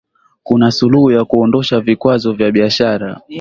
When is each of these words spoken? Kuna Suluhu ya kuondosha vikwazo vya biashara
Kuna 0.43 0.71
Suluhu 0.71 1.11
ya 1.11 1.25
kuondosha 1.25 1.79
vikwazo 1.79 2.33
vya 2.33 2.51
biashara 2.51 3.21